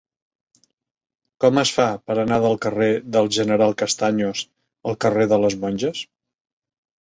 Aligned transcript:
Com 1.43 1.59
es 1.63 1.73
fa 1.75 1.85
per 2.07 2.15
anar 2.21 2.39
del 2.45 2.57
carrer 2.63 2.87
del 3.17 3.29
General 3.37 3.77
Castaños 3.83 4.43
al 4.93 4.99
carrer 5.07 5.29
de 5.35 5.41
les 5.45 5.59
Monges? 5.67 6.03